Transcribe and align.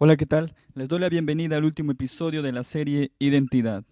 Hola, 0.00 0.16
¿qué 0.16 0.26
tal? 0.26 0.54
Les 0.74 0.88
doy 0.88 1.00
la 1.00 1.08
bienvenida 1.08 1.56
al 1.56 1.64
último 1.64 1.90
episodio 1.90 2.40
de 2.40 2.52
la 2.52 2.62
serie 2.62 3.10
Identidad. 3.18 3.82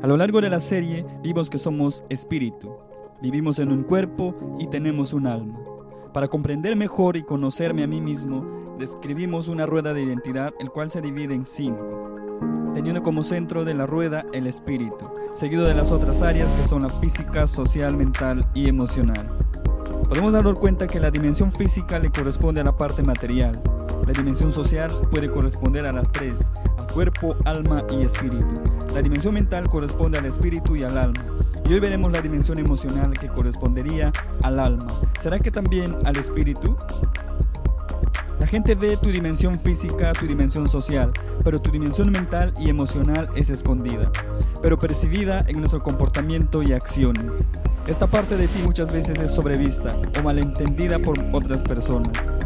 A 0.00 0.06
lo 0.06 0.16
largo 0.16 0.40
de 0.40 0.48
la 0.48 0.58
serie 0.58 1.04
vimos 1.22 1.50
que 1.50 1.58
somos 1.58 2.02
espíritu, 2.08 2.78
vivimos 3.20 3.58
en 3.58 3.70
un 3.70 3.82
cuerpo 3.82 4.56
y 4.58 4.68
tenemos 4.68 5.12
un 5.12 5.26
alma. 5.26 5.58
Para 6.14 6.28
comprender 6.28 6.76
mejor 6.76 7.18
y 7.18 7.24
conocerme 7.24 7.82
a 7.82 7.86
mí 7.86 8.00
mismo, 8.00 8.76
describimos 8.78 9.48
una 9.48 9.66
rueda 9.66 9.92
de 9.92 10.02
identidad, 10.02 10.54
el 10.60 10.70
cual 10.70 10.88
se 10.88 11.02
divide 11.02 11.34
en 11.34 11.44
cinco, 11.44 12.70
teniendo 12.72 13.02
como 13.02 13.22
centro 13.22 13.66
de 13.66 13.74
la 13.74 13.84
rueda 13.84 14.24
el 14.32 14.46
espíritu, 14.46 15.10
seguido 15.34 15.66
de 15.66 15.74
las 15.74 15.92
otras 15.92 16.22
áreas 16.22 16.50
que 16.54 16.66
son 16.66 16.84
la 16.84 16.88
física, 16.88 17.46
social, 17.46 17.98
mental 17.98 18.48
y 18.54 18.66
emocional. 18.66 19.26
Podemos 20.08 20.32
darnos 20.32 20.58
cuenta 20.58 20.86
que 20.86 21.00
la 21.00 21.10
dimensión 21.10 21.52
física 21.52 21.98
le 21.98 22.10
corresponde 22.10 22.62
a 22.62 22.64
la 22.64 22.78
parte 22.78 23.02
material, 23.02 23.62
la 24.10 24.14
dimensión 24.14 24.50
social 24.50 24.90
puede 25.08 25.30
corresponder 25.30 25.86
a 25.86 25.92
las 25.92 26.10
tres, 26.10 26.50
al 26.76 26.88
cuerpo, 26.88 27.36
alma 27.44 27.84
y 27.92 28.02
espíritu. 28.02 28.60
La 28.92 29.02
dimensión 29.02 29.34
mental 29.34 29.68
corresponde 29.68 30.18
al 30.18 30.26
espíritu 30.26 30.74
y 30.74 30.82
al 30.82 30.98
alma. 30.98 31.24
Y 31.64 31.74
hoy 31.74 31.78
veremos 31.78 32.10
la 32.10 32.20
dimensión 32.20 32.58
emocional 32.58 33.16
que 33.16 33.28
correspondería 33.28 34.12
al 34.42 34.58
alma. 34.58 34.88
¿Será 35.20 35.38
que 35.38 35.52
también 35.52 35.96
al 36.04 36.16
espíritu? 36.16 36.76
La 38.40 38.48
gente 38.48 38.74
ve 38.74 38.96
tu 38.96 39.10
dimensión 39.10 39.60
física, 39.60 40.12
tu 40.12 40.26
dimensión 40.26 40.68
social, 40.68 41.12
pero 41.44 41.60
tu 41.60 41.70
dimensión 41.70 42.10
mental 42.10 42.52
y 42.58 42.68
emocional 42.68 43.28
es 43.36 43.48
escondida, 43.48 44.10
pero 44.60 44.76
percibida 44.76 45.44
en 45.46 45.60
nuestro 45.60 45.84
comportamiento 45.84 46.64
y 46.64 46.72
acciones. 46.72 47.46
Esta 47.86 48.08
parte 48.08 48.36
de 48.36 48.48
ti 48.48 48.60
muchas 48.64 48.92
veces 48.92 49.20
es 49.20 49.32
sobrevista 49.32 49.96
o 50.18 50.22
malentendida 50.24 50.98
por 50.98 51.16
otras 51.32 51.62
personas. 51.62 52.39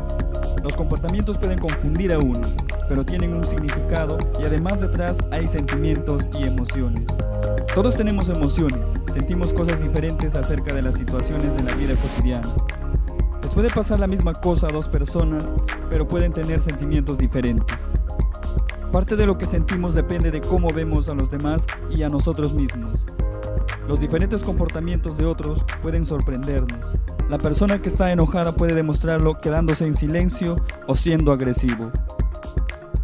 Los 0.63 0.77
comportamientos 0.77 1.39
pueden 1.39 1.59
confundir 1.59 2.13
a 2.13 2.19
uno, 2.19 2.41
pero 2.89 3.05
tienen 3.05 3.35
un 3.35 3.45
significado 3.45 4.19
y 4.41 4.45
además 4.45 4.81
detrás 4.81 5.19
hay 5.31 5.49
sentimientos 5.49 6.31
y 6.39 6.45
emociones. 6.45 7.07
Todos 7.75 7.97
tenemos 7.97 8.29
emociones, 8.29 8.95
sentimos 9.13 9.53
cosas 9.53 9.83
diferentes 9.83 10.37
acerca 10.37 10.73
de 10.75 10.83
las 10.83 10.97
situaciones 10.97 11.57
de 11.57 11.63
la 11.63 11.75
vida 11.75 11.95
cotidiana. 11.97 12.49
Les 13.43 13.53
puede 13.53 13.71
pasar 13.71 13.99
la 13.99 14.07
misma 14.07 14.35
cosa 14.35 14.69
a 14.69 14.73
dos 14.73 14.89
personas, 14.89 15.53
pero 15.91 16.07
pueden 16.09 16.33
tener 16.33 16.61
sentimientos 16.61 17.19
diferentes. 17.19 17.93
Parte 18.93 19.17
de 19.17 19.27
lo 19.27 19.37
que 19.37 19.47
sentimos 19.47 19.93
depende 19.93 20.31
de 20.31 20.41
cómo 20.41 20.73
vemos 20.73 21.09
a 21.09 21.15
los 21.15 21.31
demás 21.31 21.67
y 21.91 22.05
a 22.05 22.09
nosotros 22.09 22.55
mismos. 22.55 23.05
Los 23.87 24.01
diferentes 24.01 24.43
comportamientos 24.45 25.19
de 25.19 25.27
otros 25.27 25.65
pueden 25.83 26.07
sorprendernos. 26.07 26.97
La 27.29 27.39
persona 27.39 27.83
que 27.83 27.91
está 27.91 28.13
enojada 28.13 28.53
puede 28.53 28.75
demostrarlo 28.75 29.39
quedándose 29.39 29.87
en 29.87 29.95
silencio 29.95 30.57
o 30.87 30.95
siendo 30.95 31.33
agresivo. 31.33 31.93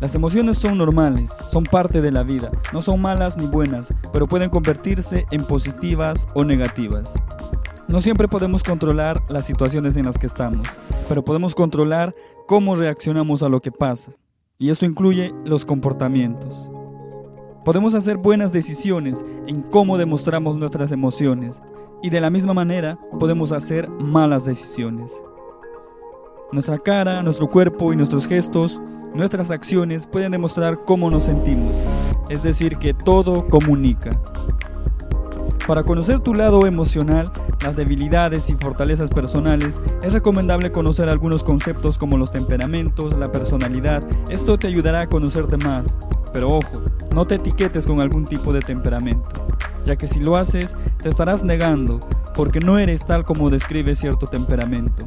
Las 0.00 0.14
emociones 0.14 0.56
son 0.56 0.78
normales, 0.78 1.30
son 1.50 1.64
parte 1.64 2.00
de 2.00 2.10
la 2.10 2.22
vida, 2.22 2.50
no 2.72 2.80
son 2.80 3.02
malas 3.02 3.36
ni 3.36 3.46
buenas, 3.46 3.92
pero 4.10 4.26
pueden 4.26 4.48
convertirse 4.48 5.26
en 5.30 5.44
positivas 5.44 6.26
o 6.32 6.44
negativas. 6.44 7.12
No 7.86 8.00
siempre 8.00 8.26
podemos 8.26 8.62
controlar 8.62 9.20
las 9.28 9.44
situaciones 9.44 9.98
en 9.98 10.06
las 10.06 10.16
que 10.16 10.26
estamos, 10.26 10.66
pero 11.08 11.22
podemos 11.22 11.54
controlar 11.54 12.14
cómo 12.46 12.76
reaccionamos 12.76 13.42
a 13.42 13.50
lo 13.50 13.60
que 13.60 13.72
pasa. 13.72 14.12
Y 14.58 14.70
esto 14.70 14.86
incluye 14.86 15.34
los 15.44 15.66
comportamientos. 15.66 16.70
Podemos 17.64 17.94
hacer 17.94 18.16
buenas 18.16 18.52
decisiones 18.52 19.22
en 19.46 19.60
cómo 19.60 19.98
demostramos 19.98 20.56
nuestras 20.56 20.92
emociones 20.92 21.60
y 22.02 22.08
de 22.08 22.20
la 22.22 22.30
misma 22.30 22.54
manera 22.54 22.98
podemos 23.18 23.52
hacer 23.52 23.88
malas 23.90 24.46
decisiones. 24.46 25.22
Nuestra 26.52 26.78
cara, 26.78 27.22
nuestro 27.22 27.50
cuerpo 27.50 27.92
y 27.92 27.96
nuestros 27.96 28.26
gestos, 28.26 28.80
nuestras 29.14 29.50
acciones 29.50 30.06
pueden 30.06 30.32
demostrar 30.32 30.84
cómo 30.86 31.10
nos 31.10 31.24
sentimos, 31.24 31.84
es 32.30 32.42
decir, 32.42 32.78
que 32.78 32.94
todo 32.94 33.46
comunica. 33.46 34.18
Para 35.66 35.84
conocer 35.84 36.20
tu 36.20 36.32
lado 36.32 36.66
emocional, 36.66 37.30
las 37.62 37.76
debilidades 37.76 38.48
y 38.48 38.56
fortalezas 38.56 39.10
personales, 39.10 39.82
es 40.02 40.14
recomendable 40.14 40.72
conocer 40.72 41.10
algunos 41.10 41.44
conceptos 41.44 41.98
como 41.98 42.16
los 42.16 42.32
temperamentos, 42.32 43.18
la 43.18 43.30
personalidad. 43.30 44.02
Esto 44.30 44.58
te 44.58 44.66
ayudará 44.66 45.02
a 45.02 45.08
conocerte 45.08 45.58
más. 45.58 46.00
Pero 46.32 46.50
ojo, 46.50 46.82
no 47.14 47.26
te 47.26 47.36
etiquetes 47.36 47.86
con 47.86 48.00
algún 48.00 48.26
tipo 48.26 48.52
de 48.52 48.60
temperamento, 48.60 49.46
ya 49.84 49.96
que 49.96 50.06
si 50.06 50.20
lo 50.20 50.36
haces, 50.36 50.76
te 51.02 51.08
estarás 51.08 51.42
negando, 51.42 52.00
porque 52.34 52.60
no 52.60 52.78
eres 52.78 53.04
tal 53.04 53.24
como 53.24 53.50
describe 53.50 53.94
cierto 53.94 54.26
temperamento. 54.26 55.06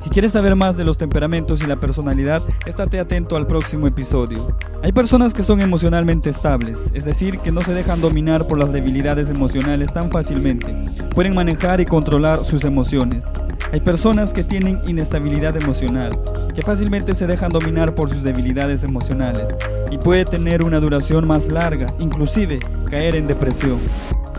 Si 0.00 0.08
quieres 0.08 0.32
saber 0.32 0.56
más 0.56 0.78
de 0.78 0.84
los 0.84 0.96
temperamentos 0.96 1.60
y 1.60 1.66
la 1.66 1.76
personalidad, 1.76 2.42
estate 2.64 3.00
atento 3.00 3.36
al 3.36 3.46
próximo 3.46 3.86
episodio. 3.86 4.56
Hay 4.82 4.92
personas 4.92 5.34
que 5.34 5.42
son 5.42 5.60
emocionalmente 5.60 6.30
estables, 6.30 6.90
es 6.94 7.04
decir, 7.04 7.38
que 7.40 7.52
no 7.52 7.60
se 7.60 7.74
dejan 7.74 8.00
dominar 8.00 8.46
por 8.46 8.58
las 8.58 8.72
debilidades 8.72 9.28
emocionales 9.28 9.92
tan 9.92 10.10
fácilmente. 10.10 10.72
Pueden 11.14 11.34
manejar 11.34 11.82
y 11.82 11.84
controlar 11.84 12.42
sus 12.44 12.64
emociones. 12.64 13.30
Hay 13.72 13.80
personas 13.80 14.32
que 14.32 14.42
tienen 14.42 14.80
inestabilidad 14.88 15.56
emocional, 15.56 16.20
que 16.52 16.62
fácilmente 16.62 17.14
se 17.14 17.28
dejan 17.28 17.52
dominar 17.52 17.94
por 17.94 18.10
sus 18.10 18.24
debilidades 18.24 18.82
emocionales 18.82 19.54
y 19.92 19.98
puede 19.98 20.24
tener 20.24 20.64
una 20.64 20.80
duración 20.80 21.24
más 21.24 21.48
larga, 21.48 21.94
inclusive 22.00 22.58
caer 22.90 23.14
en 23.14 23.28
depresión. 23.28 23.78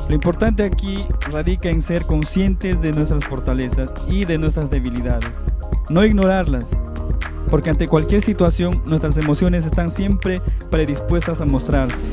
Lo 0.09 0.15
importante 0.15 0.63
aquí 0.63 1.05
radica 1.31 1.69
en 1.69 1.81
ser 1.81 2.05
conscientes 2.05 2.81
de 2.81 2.91
nuestras 2.91 3.23
fortalezas 3.23 3.93
y 4.09 4.25
de 4.25 4.37
nuestras 4.37 4.69
debilidades, 4.69 5.45
no 5.89 6.03
ignorarlas, 6.03 6.81
porque 7.49 7.69
ante 7.69 7.87
cualquier 7.87 8.21
situación 8.21 8.81
nuestras 8.85 9.17
emociones 9.17 9.65
están 9.65 9.91
siempre 9.91 10.41
predispuestas 10.69 11.39
a 11.39 11.45
mostrarse. 11.45 12.03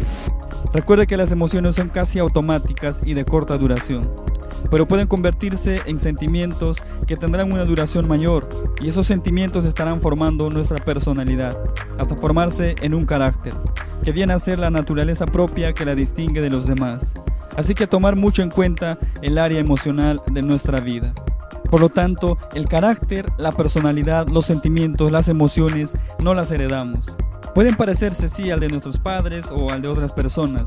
Recuerde 0.73 1.09
que 1.09 1.17
las 1.17 1.33
emociones 1.33 1.75
son 1.75 1.89
casi 1.89 2.21
automáticas 2.21 3.01
y 3.05 3.15
de 3.15 3.25
corta 3.25 3.59
duración, 3.59 4.09
pero 4.71 4.87
pueden 4.87 5.07
convertirse 5.07 5.83
en 5.87 5.99
sentimientos 6.01 6.83
que 7.07 7.17
tendrán 7.17 7.53
una 7.53 7.65
duración 7.65 8.09
mayor 8.09 8.49
y 8.81 8.89
esos 8.89 9.07
sentimientos 9.07 9.65
estarán 9.65 10.01
formando 10.01 10.51
nuestra 10.51 10.85
personalidad, 10.85 11.59
hasta 11.99 12.17
formarse 12.17 12.77
en 12.81 12.95
un 12.95 13.07
carácter, 13.07 13.55
que 14.03 14.13
viene 14.13 14.33
a 14.33 14.39
ser 14.39 14.59
la 14.59 14.71
naturaleza 14.71 15.27
propia 15.27 15.73
que 15.73 15.85
la 15.85 15.95
distingue 15.95 16.41
de 16.41 16.51
los 16.51 16.67
demás. 16.67 17.15
Así 17.57 17.75
que 17.75 17.87
tomar 17.87 18.15
mucho 18.15 18.43
en 18.43 18.51
cuenta 18.51 18.99
el 19.21 19.37
área 19.37 19.59
emocional 19.59 20.23
de 20.27 20.43
nuestra 20.43 20.81
vida. 20.81 21.13
Por 21.71 21.81
lo 21.81 21.89
tanto, 21.89 22.39
el 22.55 22.69
carácter, 22.69 23.31
la 23.37 23.53
personalidad, 23.53 24.29
los 24.29 24.47
sentimientos, 24.47 25.13
las 25.13 25.29
emociones, 25.29 25.95
no 26.19 26.35
las 26.35 26.51
heredamos. 26.51 27.17
Pueden 27.55 27.77
parecerse 27.77 28.29
sí 28.29 28.51
al 28.51 28.61
de 28.61 28.69
nuestros 28.69 28.99
padres 28.99 29.51
o 29.51 29.71
al 29.71 29.83
de 29.83 29.89
otras 29.89 30.13
personas, 30.13 30.67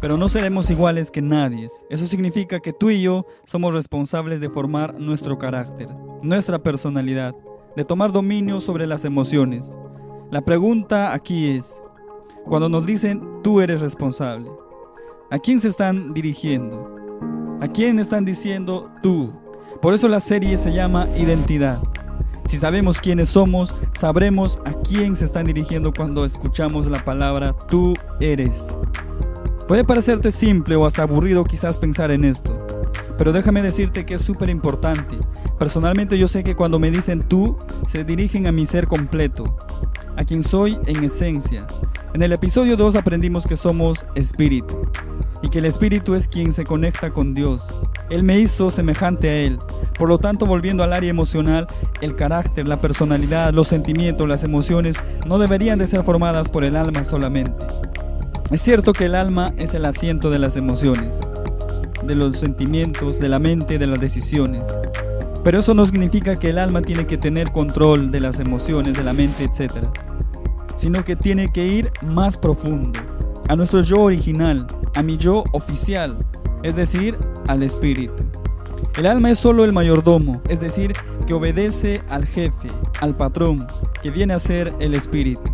pero 0.00 0.16
no 0.16 0.28
seremos 0.28 0.70
iguales 0.70 1.10
que 1.10 1.22
nadie. 1.22 1.68
Eso 1.90 2.06
significa 2.06 2.60
que 2.60 2.72
tú 2.72 2.90
y 2.90 3.02
yo 3.02 3.26
somos 3.44 3.74
responsables 3.74 4.40
de 4.40 4.50
formar 4.50 4.98
nuestro 4.98 5.38
carácter, 5.38 5.88
nuestra 6.22 6.58
personalidad, 6.58 7.34
de 7.76 7.84
tomar 7.84 8.12
dominio 8.12 8.60
sobre 8.60 8.86
las 8.86 9.04
emociones. 9.04 9.76
La 10.30 10.42
pregunta 10.42 11.12
aquí 11.12 11.50
es, 11.50 11.82
cuando 12.44 12.68
nos 12.68 12.86
dicen 12.86 13.22
tú 13.42 13.60
eres 13.60 13.80
responsable, 13.80 14.50
¿A 15.30 15.38
quién 15.38 15.60
se 15.60 15.68
están 15.68 16.14
dirigiendo? 16.14 16.96
¿A 17.60 17.68
quién 17.68 17.98
están 17.98 18.24
diciendo 18.24 18.90
tú? 19.02 19.30
Por 19.82 19.92
eso 19.92 20.08
la 20.08 20.20
serie 20.20 20.56
se 20.56 20.72
llama 20.72 21.06
Identidad. 21.18 21.82
Si 22.46 22.56
sabemos 22.56 22.98
quiénes 22.98 23.28
somos, 23.28 23.74
sabremos 23.92 24.58
a 24.64 24.72
quién 24.72 25.16
se 25.16 25.26
están 25.26 25.44
dirigiendo 25.44 25.92
cuando 25.92 26.24
escuchamos 26.24 26.86
la 26.86 27.04
palabra 27.04 27.52
tú 27.68 27.92
eres. 28.20 28.74
Puede 29.68 29.84
parecerte 29.84 30.32
simple 30.32 30.76
o 30.76 30.86
hasta 30.86 31.02
aburrido 31.02 31.44
quizás 31.44 31.76
pensar 31.76 32.10
en 32.10 32.24
esto, 32.24 32.66
pero 33.18 33.32
déjame 33.32 33.60
decirte 33.60 34.06
que 34.06 34.14
es 34.14 34.22
súper 34.22 34.48
importante. 34.48 35.18
Personalmente 35.58 36.18
yo 36.18 36.26
sé 36.26 36.42
que 36.42 36.56
cuando 36.56 36.78
me 36.78 36.90
dicen 36.90 37.22
tú, 37.22 37.58
se 37.86 38.02
dirigen 38.02 38.46
a 38.46 38.52
mi 38.52 38.64
ser 38.64 38.86
completo, 38.86 39.58
a 40.16 40.24
quien 40.24 40.42
soy 40.42 40.78
en 40.86 41.04
esencia. 41.04 41.66
En 42.14 42.22
el 42.22 42.32
episodio 42.32 42.78
2 42.78 42.96
aprendimos 42.96 43.46
que 43.46 43.58
somos 43.58 44.06
espíritu 44.14 44.80
y 45.42 45.50
que 45.50 45.58
el 45.58 45.66
Espíritu 45.66 46.14
es 46.14 46.28
quien 46.28 46.52
se 46.52 46.64
conecta 46.64 47.10
con 47.10 47.34
Dios. 47.34 47.80
Él 48.10 48.22
me 48.22 48.38
hizo 48.38 48.70
semejante 48.70 49.28
a 49.28 49.36
Él. 49.36 49.58
Por 49.98 50.08
lo 50.08 50.18
tanto, 50.18 50.46
volviendo 50.46 50.82
al 50.82 50.92
área 50.92 51.10
emocional, 51.10 51.68
el 52.00 52.16
carácter, 52.16 52.66
la 52.66 52.80
personalidad, 52.80 53.52
los 53.52 53.68
sentimientos, 53.68 54.28
las 54.28 54.44
emociones 54.44 54.96
no 55.26 55.38
deberían 55.38 55.78
de 55.78 55.86
ser 55.86 56.02
formadas 56.02 56.48
por 56.48 56.64
el 56.64 56.74
alma 56.74 57.04
solamente. 57.04 57.66
Es 58.50 58.62
cierto 58.62 58.94
que 58.94 59.04
el 59.04 59.14
alma 59.14 59.52
es 59.58 59.74
el 59.74 59.84
asiento 59.84 60.30
de 60.30 60.38
las 60.38 60.56
emociones, 60.56 61.20
de 62.02 62.14
los 62.14 62.38
sentimientos, 62.38 63.18
de 63.20 63.28
la 63.28 63.38
mente, 63.38 63.78
de 63.78 63.86
las 63.86 64.00
decisiones. 64.00 64.66
Pero 65.44 65.58
eso 65.58 65.74
no 65.74 65.84
significa 65.84 66.38
que 66.38 66.48
el 66.48 66.58
alma 66.58 66.80
tiene 66.80 67.06
que 67.06 67.18
tener 67.18 67.52
control 67.52 68.10
de 68.10 68.20
las 68.20 68.40
emociones, 68.40 68.94
de 68.94 69.04
la 69.04 69.12
mente, 69.12 69.44
etc. 69.44 69.88
Sino 70.76 71.04
que 71.04 71.14
tiene 71.14 71.52
que 71.52 71.66
ir 71.66 71.92
más 72.00 72.38
profundo, 72.38 72.98
a 73.50 73.54
nuestro 73.54 73.82
yo 73.82 74.00
original, 74.00 74.66
a 74.94 75.02
mi 75.02 75.18
yo 75.18 75.44
oficial, 75.52 76.16
es 76.62 76.74
decir, 76.74 77.18
al 77.48 77.62
espíritu. 77.62 78.24
El 78.96 79.04
alma 79.04 79.30
es 79.30 79.38
solo 79.38 79.66
el 79.66 79.74
mayordomo, 79.74 80.40
es 80.48 80.60
decir, 80.60 80.94
que 81.26 81.34
obedece 81.34 82.00
al 82.08 82.24
jefe, 82.24 82.68
al 83.02 83.14
patrón, 83.14 83.66
que 84.02 84.10
viene 84.10 84.32
a 84.32 84.38
ser 84.38 84.72
el 84.80 84.94
espíritu. 84.94 85.47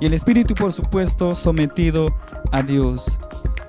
Y 0.00 0.06
el 0.06 0.14
espíritu, 0.14 0.54
por 0.54 0.72
supuesto, 0.72 1.34
sometido 1.34 2.14
a 2.52 2.62
Dios. 2.62 3.20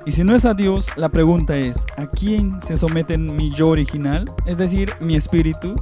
Y 0.05 0.11
si 0.11 0.23
no 0.23 0.33
es 0.33 0.45
a 0.45 0.53
Dios, 0.53 0.87
la 0.95 1.09
pregunta 1.09 1.57
es, 1.57 1.85
¿a 1.97 2.07
quién 2.07 2.61
se 2.61 2.77
somete 2.77 3.17
mi 3.17 3.51
yo 3.51 3.69
original? 3.69 4.33
Es 4.45 4.57
decir, 4.57 4.93
mi 5.01 5.15
espíritu. 5.15 5.75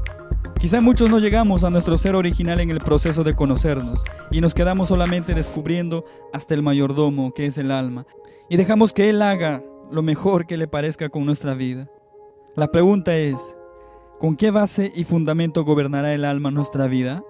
Quizá 0.60 0.81
muchos 0.81 1.10
no 1.10 1.19
llegamos 1.19 1.63
a 1.63 1.69
nuestro 1.69 1.98
ser 1.98 2.16
original 2.16 2.60
en 2.60 2.69
el 2.69 2.80
proceso 2.80 3.24
de 3.24 3.34
conocernos 3.34 4.04
y 4.30 4.42
nos 4.42 4.54
quedamos 4.54 4.90
solamente 4.90 5.34
descubriendo 5.34 6.04
hasta 6.34 6.54
el 6.54 6.63
mayordomo, 6.63 7.34
que 7.34 7.46
es 7.46 7.57
el 7.57 7.72
alma, 7.72 8.06
y 8.50 8.57
dejamos 8.57 8.92
que 8.92 9.10
Él 9.10 9.22
haga 9.22 9.63
lo 9.90 10.01
mejor 10.01 10.48
que 10.48 10.57
le 10.57 10.68
parezca 10.68 11.07
con 11.07 11.25
nuestra 11.25 11.54
vida. 11.54 11.90
La 12.57 12.72
pregunta 12.72 13.16
es, 13.16 13.56
¿con 14.19 14.36
qué 14.36 14.51
base 14.51 14.92
y 14.94 15.06
fundamento 15.06 15.63
gobernará 15.63 16.13
el 16.13 16.25
alma 16.25 16.51
nuestra 16.51 16.88
vida? 16.88 17.24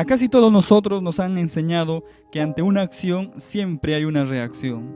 A 0.00 0.06
casi 0.06 0.30
todos 0.30 0.50
nosotros 0.50 1.02
nos 1.02 1.20
han 1.20 1.36
enseñado 1.36 2.04
que 2.32 2.40
ante 2.40 2.62
una 2.62 2.80
acción 2.80 3.34
siempre 3.36 3.94
hay 3.94 4.06
una 4.06 4.24
reacción. 4.24 4.88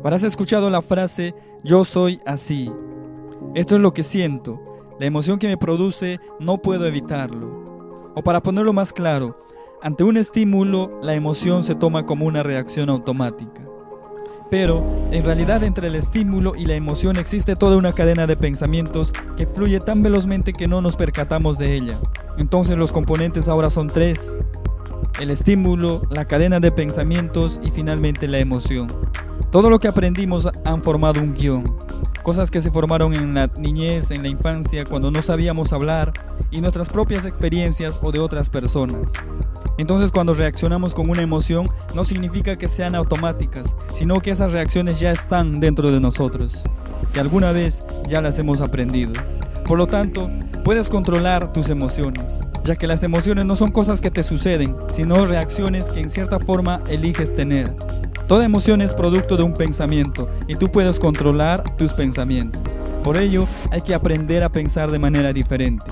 Habrás 0.00 0.24
escuchado 0.24 0.68
la 0.68 0.82
frase 0.82 1.34
yo 1.64 1.86
soy 1.86 2.20
así. 2.26 2.70
Esto 3.54 3.76
es 3.76 3.80
lo 3.80 3.94
que 3.94 4.02
siento. 4.02 4.60
La 4.98 5.06
emoción 5.06 5.38
que 5.38 5.48
me 5.48 5.56
produce 5.56 6.20
no 6.38 6.58
puedo 6.58 6.86
evitarlo. 6.86 8.12
O 8.14 8.22
para 8.22 8.42
ponerlo 8.42 8.74
más 8.74 8.92
claro, 8.92 9.42
ante 9.80 10.04
un 10.04 10.18
estímulo 10.18 11.00
la 11.00 11.14
emoción 11.14 11.62
se 11.62 11.74
toma 11.74 12.04
como 12.04 12.26
una 12.26 12.42
reacción 12.42 12.90
automática. 12.90 13.59
Pero 14.50 14.84
en 15.12 15.24
realidad 15.24 15.62
entre 15.62 15.86
el 15.86 15.94
estímulo 15.94 16.54
y 16.56 16.66
la 16.66 16.74
emoción 16.74 17.16
existe 17.16 17.54
toda 17.54 17.76
una 17.76 17.92
cadena 17.92 18.26
de 18.26 18.36
pensamientos 18.36 19.12
que 19.36 19.46
fluye 19.46 19.78
tan 19.78 20.02
velozmente 20.02 20.52
que 20.52 20.66
no 20.66 20.80
nos 20.80 20.96
percatamos 20.96 21.56
de 21.56 21.74
ella. 21.74 21.98
Entonces 22.36 22.76
los 22.76 22.90
componentes 22.90 23.48
ahora 23.48 23.70
son 23.70 23.88
tres. 23.88 24.42
El 25.20 25.30
estímulo, 25.30 26.02
la 26.10 26.24
cadena 26.24 26.58
de 26.58 26.72
pensamientos 26.72 27.60
y 27.62 27.70
finalmente 27.70 28.26
la 28.26 28.38
emoción. 28.38 28.88
Todo 29.52 29.70
lo 29.70 29.78
que 29.78 29.88
aprendimos 29.88 30.48
han 30.64 30.82
formado 30.82 31.20
un 31.20 31.34
guion. 31.34 31.76
Cosas 32.22 32.50
que 32.50 32.60
se 32.60 32.70
formaron 32.70 33.14
en 33.14 33.34
la 33.34 33.48
niñez, 33.56 34.10
en 34.10 34.22
la 34.22 34.28
infancia, 34.28 34.84
cuando 34.84 35.10
no 35.10 35.22
sabíamos 35.22 35.72
hablar, 35.72 36.12
y 36.50 36.60
nuestras 36.60 36.88
propias 36.88 37.24
experiencias 37.24 37.98
o 38.02 38.12
de 38.12 38.18
otras 38.18 38.50
personas. 38.50 39.12
Entonces 39.80 40.12
cuando 40.12 40.34
reaccionamos 40.34 40.94
con 40.94 41.08
una 41.08 41.22
emoción 41.22 41.70
no 41.94 42.04
significa 42.04 42.56
que 42.56 42.68
sean 42.68 42.94
automáticas, 42.94 43.74
sino 43.96 44.20
que 44.20 44.30
esas 44.30 44.52
reacciones 44.52 45.00
ya 45.00 45.10
están 45.10 45.58
dentro 45.58 45.90
de 45.90 46.00
nosotros, 46.00 46.64
que 47.14 47.20
alguna 47.20 47.52
vez 47.52 47.82
ya 48.06 48.20
las 48.20 48.38
hemos 48.38 48.60
aprendido. 48.60 49.14
Por 49.66 49.78
lo 49.78 49.86
tanto, 49.86 50.30
puedes 50.64 50.90
controlar 50.90 51.54
tus 51.54 51.70
emociones, 51.70 52.40
ya 52.62 52.76
que 52.76 52.86
las 52.86 53.02
emociones 53.02 53.46
no 53.46 53.56
son 53.56 53.70
cosas 53.70 54.02
que 54.02 54.10
te 54.10 54.22
suceden, 54.22 54.76
sino 54.90 55.24
reacciones 55.24 55.88
que 55.88 56.00
en 56.00 56.10
cierta 56.10 56.38
forma 56.38 56.82
eliges 56.88 57.32
tener. 57.32 57.74
Toda 58.28 58.44
emoción 58.44 58.82
es 58.82 58.92
producto 58.92 59.38
de 59.38 59.44
un 59.44 59.54
pensamiento 59.54 60.28
y 60.46 60.56
tú 60.56 60.70
puedes 60.70 61.00
controlar 61.00 61.64
tus 61.76 61.94
pensamientos. 61.94 62.62
Por 63.02 63.16
ello, 63.16 63.46
hay 63.70 63.80
que 63.80 63.94
aprender 63.94 64.42
a 64.42 64.50
pensar 64.50 64.90
de 64.90 64.98
manera 64.98 65.32
diferente. 65.32 65.90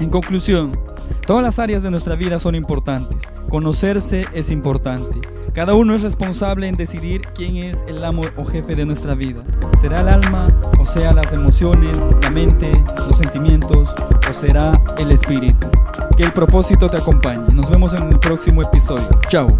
En 0.00 0.10
conclusión, 0.10 0.78
todas 1.26 1.42
las 1.42 1.58
áreas 1.58 1.82
de 1.82 1.90
nuestra 1.90 2.14
vida 2.14 2.38
son 2.38 2.54
importantes. 2.54 3.22
Conocerse 3.48 4.26
es 4.32 4.50
importante. 4.50 5.20
Cada 5.52 5.74
uno 5.74 5.94
es 5.94 6.02
responsable 6.02 6.68
en 6.68 6.76
decidir 6.76 7.22
quién 7.34 7.56
es 7.56 7.84
el 7.88 8.04
amo 8.04 8.22
o 8.36 8.44
jefe 8.44 8.76
de 8.76 8.86
nuestra 8.86 9.14
vida. 9.14 9.42
¿Será 9.80 10.02
el 10.02 10.08
alma 10.08 10.48
o 10.78 10.86
sea 10.86 11.12
las 11.12 11.32
emociones, 11.32 11.98
la 12.22 12.30
mente, 12.30 12.70
los 13.08 13.18
sentimientos 13.18 13.92
o 14.28 14.32
será 14.32 14.80
el 14.98 15.10
espíritu? 15.10 15.68
Que 16.16 16.22
el 16.22 16.32
propósito 16.32 16.88
te 16.88 16.98
acompañe. 16.98 17.52
Nos 17.52 17.68
vemos 17.68 17.92
en 17.94 18.04
el 18.04 18.20
próximo 18.20 18.62
episodio. 18.62 19.08
Chao. 19.28 19.58